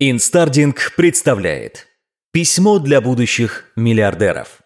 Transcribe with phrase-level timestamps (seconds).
[0.00, 1.88] Инстардинг представляет
[2.32, 4.60] Письмо для будущих миллиардеров.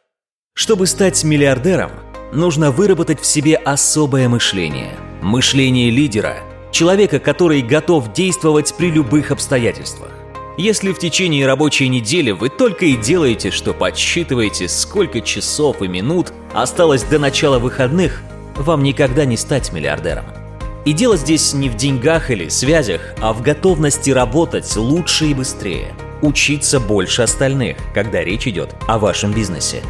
[0.52, 1.90] Чтобы стать миллиардером,
[2.34, 4.94] нужно выработать в себе особое мышление.
[5.22, 6.36] Мышление лидера,
[6.70, 10.10] человека, который готов действовать при любых обстоятельствах.
[10.58, 16.30] Если в течение рабочей недели вы только и делаете, что подсчитываете, сколько часов и минут
[16.52, 18.20] осталось до начала выходных,
[18.54, 20.41] вам никогда не стать миллиардером.
[20.84, 25.94] И дело здесь не в деньгах или связях, а в готовности работать лучше и быстрее.
[26.22, 29.82] Учиться больше остальных, когда речь идет о вашем бизнесе.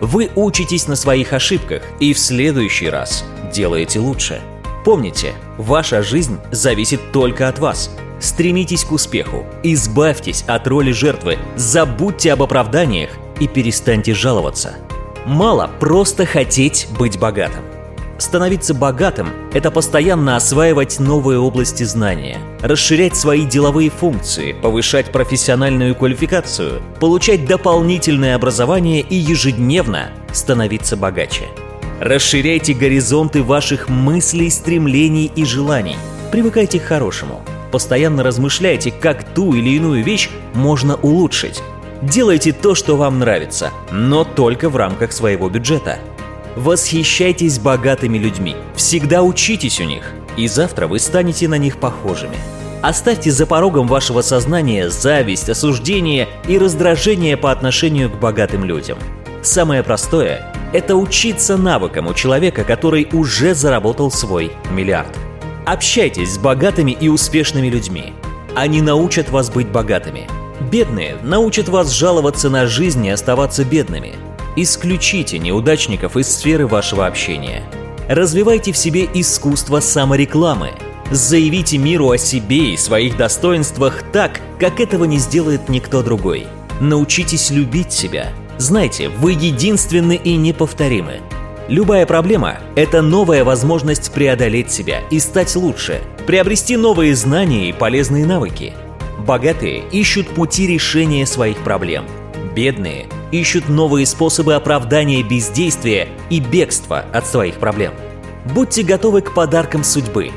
[0.00, 4.40] Вы учитесь на своих ошибках и в следующий раз делаете лучше.
[4.84, 7.90] Помните, ваша жизнь зависит только от вас.
[8.18, 13.10] Стремитесь к успеху, избавьтесь от роли жертвы, забудьте об оправданиях
[13.40, 14.74] и перестаньте жаловаться.
[15.26, 17.69] Мало просто хотеть быть богатым.
[18.20, 26.82] Становиться богатым– это постоянно осваивать новые области знания, расширять свои деловые функции, повышать профессиональную квалификацию,
[27.00, 31.48] получать дополнительное образование и ежедневно становиться богаче.
[31.98, 35.96] Расширяйте горизонты ваших мыслей, стремлений и желаний.
[36.30, 37.40] Привыкайте к хорошему.
[37.72, 41.62] Постоянно размышляйте, как ту или иную вещь можно улучшить.
[42.02, 45.98] Делайте то, что вам нравится, но только в рамках своего бюджета–
[46.56, 52.36] Восхищайтесь богатыми людьми, всегда учитесь у них, и завтра вы станете на них похожими.
[52.82, 58.98] Оставьте за порогом вашего сознания зависть, осуждение и раздражение по отношению к богатым людям.
[59.42, 65.16] Самое простое– это учиться навыкам у человека, который уже заработал свой миллиард.
[65.66, 68.12] Общайтесь с богатыми и успешными людьми.
[68.56, 70.26] Они научат вас быть богатыми.
[70.70, 74.14] Бедные научат вас жаловаться на жизнь и оставаться бедными–
[74.62, 77.62] Исключите неудачников из сферы вашего общения.
[78.10, 80.72] Развивайте в себе искусство саморекламы.
[81.10, 86.46] Заявите миру о себе и своих достоинствах так, как этого не сделает никто другой.
[86.78, 88.34] Научитесь любить себя.
[88.58, 91.20] Знайте, вы единственны и неповторимы.
[91.68, 98.26] Любая проблема– это новая возможность преодолеть себя и стать лучше, приобрести новые знания и полезные
[98.26, 98.74] навыки.
[99.26, 102.04] Богатые ищут пути решения своих проблем.
[102.60, 107.94] Бедные– ищут новые способы оправдания бездействия и бегства от своих проблем.
[108.54, 110.30] Будьте готовы к подаркам судьбы.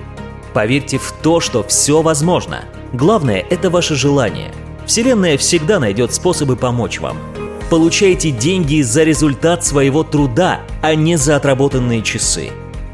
[0.53, 2.63] Поверьте в то, что все возможно.
[2.94, 4.53] Главное– это ваше желание.
[4.85, 7.17] Вселенная всегда найдет способы помочь вам.
[7.69, 12.51] Получайте деньги за результат своего труда, а не за отработанные часы.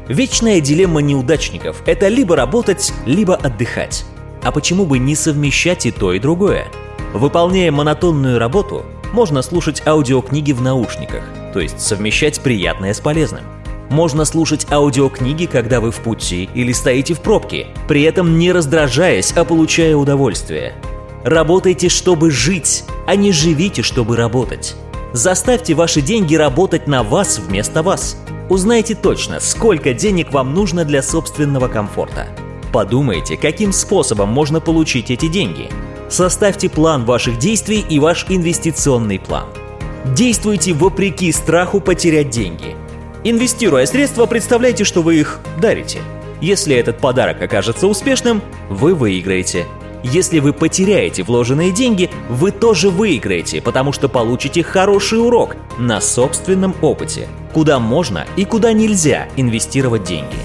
[0.08, 4.04] Вечная дилемма неудачников– это либо работать, либо отдыхать.
[4.42, 6.66] А почему бы не совмещать и то, и другое?
[7.14, 13.44] Выполняя монотонную работу, можно слушать аудиокниги в наушниках, то есть совмещать приятное с полезным.
[13.90, 19.32] Можно слушать аудиокниги, когда вы в пути или стоите в пробке, при этом не раздражаясь,
[19.32, 20.74] а получая удовольствие.
[21.24, 24.76] Работайте, чтобы жить, а не живите, чтобы работать.
[25.12, 28.16] Заставьте ваши деньги работать на вас вместо вас.
[28.48, 32.28] Узнайте точно, сколько денег вам нужно для собственного комфорта.
[32.72, 35.68] Подумайте, каким способом можно получить эти деньги–
[36.10, 39.46] Составьте план ваших действий и ваш инвестиционный план.
[40.04, 42.74] Действуйте вопреки страху потерять деньги.
[43.22, 46.00] Инвестируя средства, представляйте, что вы их дарите.
[46.40, 49.66] Если этот подарок окажется успешным, вы выиграете.
[50.02, 56.74] Если вы потеряете вложенные деньги, вы тоже выиграете, потому что получите хороший урок на собственном
[56.82, 60.36] опыте, куда можно и куда нельзя инвестировать деньги.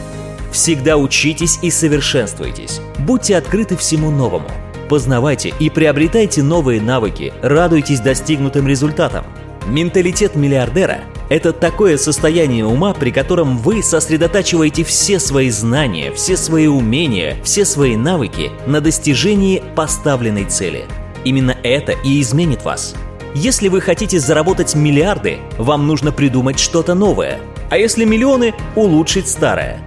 [0.52, 2.82] Всегда учитесь и совершенствуйтесь.
[3.00, 4.52] Будьте открыты всему новому–
[4.90, 9.26] Познавайте и приобретайте новые навыки, радуйтесь достигнутым результатам.
[9.68, 16.68] Менталитет миллиардера– это такое состояние ума, при котором вы сосредотачиваете все свои знания, все свои
[16.68, 20.86] умения, все свои навыки на достижении поставленной цели.
[21.24, 22.94] Именно это и изменит вас.
[23.34, 27.40] Если вы хотите заработать миллиарды, вам нужно придумать что-то новое.
[27.72, 29.80] А если миллионы– улучшить старое.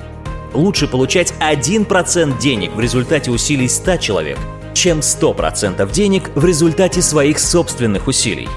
[0.55, 4.39] Лучше получать 1% денег в результате усилий 100 человек–
[4.79, 8.49] чем 100% денег в результате своих собственных усилий.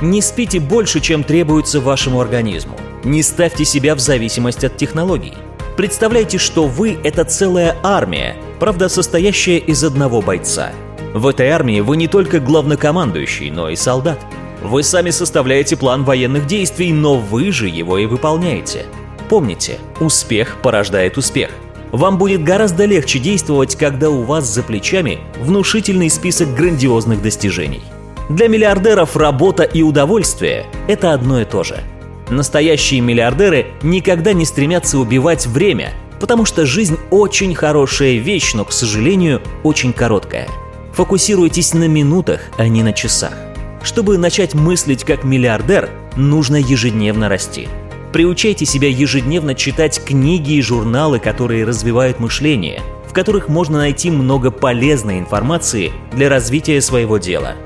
[0.00, 2.76] Не спите больше, чем требуется вашему организму.
[3.04, 5.34] Не ставьте себя в зависимость от технологий.
[5.76, 10.72] Представляйте, что вы— это целая армия, правда, состоящая из одного бойца.
[11.12, 14.18] В этой армии вы не только главнокомандующий, но и солдат.
[14.62, 18.86] Вы сами составляете план военных действий, но вы же его и выполняете.
[19.28, 21.50] Помните, успех порождает успех–
[21.92, 27.82] вам будет гораздо легче действовать, когда у вас за плечами внушительный список грандиозных достижений.
[28.28, 31.80] Для миллиардеров работа и удовольствие– это одно и то же.
[32.28, 38.72] Настоящие миллиардеры никогда не стремятся убивать время, потому что жизнь очень хорошая вещь, но, к
[38.72, 40.48] сожалению, очень короткая.
[40.92, 43.34] Фокусируйтесь на минутах, а не на часах.
[43.82, 47.68] Чтобы начать мыслить как миллиардер, нужно ежедневно расти.
[48.12, 54.50] Приучайте себя ежедневно читать книги и журналы, которые развивают мышление, в которых можно найти много
[54.50, 57.56] полезной информации для развития своего дела.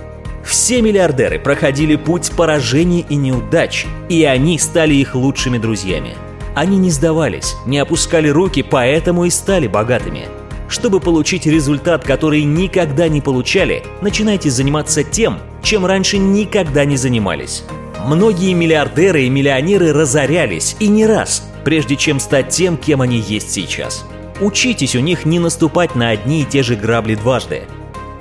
[0.45, 6.15] Все миллиардеры проходили путь поражений и неудач, и они стали их лучшими друзьями.
[6.55, 10.25] Они не сдавались, не опускали руки, поэтому и стали богатыми.
[10.69, 17.65] Чтобы получить результат, который никогда не получали, начинайте заниматься тем, чем раньше никогда не занимались.
[18.07, 23.53] Многие миллиардеры и миллионеры разорялись и не раз, прежде чем стать тем, кем они есть
[23.53, 24.05] сейчас.
[24.41, 27.65] Учитесь у них не наступать на одни и те же грабли дважды.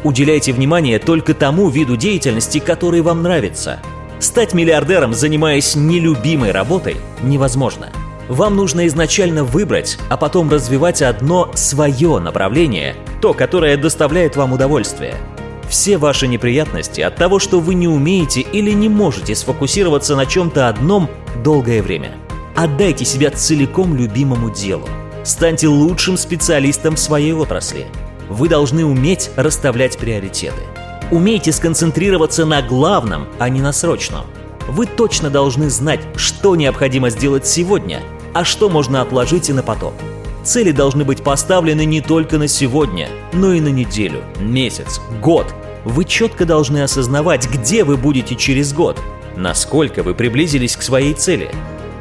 [0.03, 3.79] Уделяйте внимание только тому виду деятельности, который вам нравится.
[4.19, 7.89] Стать миллиардером, занимаясь нелюбимой работой, невозможно.
[8.27, 15.15] Вам нужно изначально выбрать, а потом развивать одно свое направление, то, которое доставляет вам удовольствие–
[15.69, 20.67] все ваши неприятности от того, что вы не умеете или не можете сфокусироваться на чем-то
[20.67, 21.09] одном
[21.43, 22.17] долгое время.
[22.55, 24.87] Отдайте себя целиком любимому делу.
[25.23, 27.85] Станьте лучшим специалистом в своей отрасли.
[28.29, 30.61] Вы должны уметь расставлять приоритеты.
[31.11, 34.25] Умейте сконцентрироваться на главном, а не на срочном.
[34.67, 38.01] Вы точно должны знать, что необходимо сделать сегодня,
[38.33, 39.93] а что можно отложить и на потом.
[40.49, 45.45] Цели должны быть поставлены не только на сегодня, но и на неделю, месяц, год.
[45.85, 48.99] Вы четко должны осознавать, где вы будете через год,
[49.35, 51.51] насколько вы приблизились к своей цели.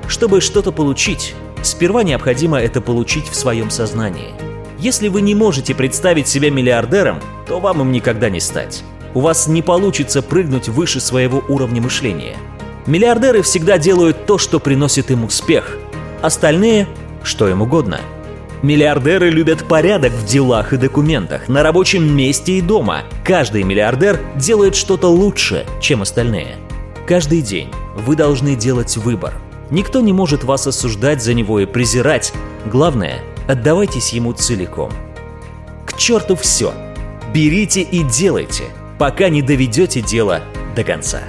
[0.06, 4.30] Чтобы что-то получить, сперва необходимо это получить в своем сознании.
[4.78, 8.82] Если вы не можете представить себя миллиардером, то вам им никогда не стать.
[9.12, 12.38] У вас не получится прыгнуть выше своего уровня мышления.
[12.86, 15.76] Миллиардеры всегда делают то, что приносит им успех.
[16.22, 16.88] Остальные–
[17.22, 18.00] что им угодно–
[18.62, 23.02] Миллиардеры любят порядок в делах и документах, на рабочем месте и дома.
[23.24, 26.56] Каждый миллиардер делает что-то лучше, чем остальные.
[27.06, 29.34] Каждый день вы должны делать выбор.
[29.70, 32.32] Никто не может вас осуждать за него и презирать.
[32.66, 34.90] Главное, отдавайтесь ему целиком.
[35.86, 36.72] К черту все.
[37.32, 38.64] Берите и делайте,
[38.98, 40.40] пока не доведете дело
[40.74, 41.20] до конца.